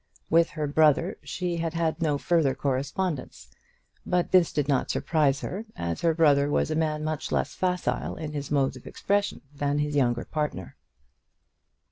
With 0.31 0.49
her 0.57 0.65
brother 0.65 1.17
she 1.21 1.57
had 1.57 1.75
had 1.75 2.01
no 2.01 2.17
further 2.17 2.55
correspondence; 2.55 3.49
but 4.03 4.31
this 4.31 4.51
did 4.51 4.67
not 4.67 4.89
surprise 4.89 5.41
her, 5.41 5.65
as 5.75 6.01
her 6.01 6.15
brother 6.15 6.49
was 6.49 6.71
a 6.71 6.75
man 6.75 7.03
much 7.03 7.31
less 7.31 7.53
facile 7.53 8.15
in 8.15 8.31
his 8.33 8.49
modes 8.49 8.75
of 8.75 8.87
expression 8.87 9.41
than 9.53 9.77
his 9.77 9.95
younger 9.95 10.25
partner. 10.25 10.75